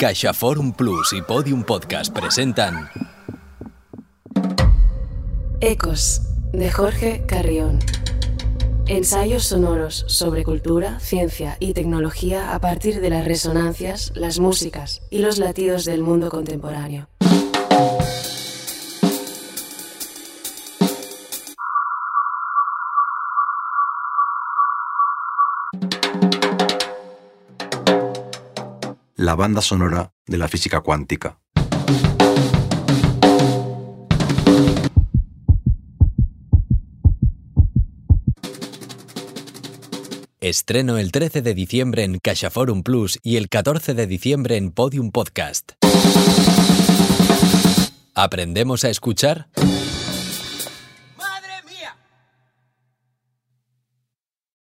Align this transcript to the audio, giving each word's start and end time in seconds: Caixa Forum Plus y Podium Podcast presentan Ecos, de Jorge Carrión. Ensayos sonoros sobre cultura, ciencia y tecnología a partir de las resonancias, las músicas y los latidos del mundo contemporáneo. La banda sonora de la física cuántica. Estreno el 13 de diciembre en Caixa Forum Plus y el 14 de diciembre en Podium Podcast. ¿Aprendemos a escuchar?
Caixa 0.00 0.32
Forum 0.32 0.72
Plus 0.72 1.12
y 1.12 1.20
Podium 1.20 1.62
Podcast 1.62 2.10
presentan 2.10 2.88
Ecos, 5.60 6.22
de 6.54 6.70
Jorge 6.70 7.26
Carrión. 7.26 7.78
Ensayos 8.86 9.44
sonoros 9.44 10.06
sobre 10.08 10.42
cultura, 10.42 10.98
ciencia 11.00 11.58
y 11.60 11.74
tecnología 11.74 12.54
a 12.54 12.60
partir 12.60 13.02
de 13.02 13.10
las 13.10 13.26
resonancias, 13.26 14.10
las 14.14 14.38
músicas 14.38 15.02
y 15.10 15.18
los 15.18 15.36
latidos 15.36 15.84
del 15.84 16.00
mundo 16.00 16.30
contemporáneo. 16.30 17.06
La 29.22 29.36
banda 29.36 29.60
sonora 29.60 30.14
de 30.26 30.38
la 30.38 30.48
física 30.48 30.80
cuántica. 30.80 31.38
Estreno 40.40 40.96
el 40.96 41.12
13 41.12 41.42
de 41.42 41.52
diciembre 41.52 42.04
en 42.04 42.18
Caixa 42.18 42.48
Forum 42.48 42.82
Plus 42.82 43.18
y 43.22 43.36
el 43.36 43.50
14 43.50 43.92
de 43.92 44.06
diciembre 44.06 44.56
en 44.56 44.70
Podium 44.70 45.10
Podcast. 45.10 45.72
¿Aprendemos 48.14 48.84
a 48.84 48.88
escuchar? 48.88 49.50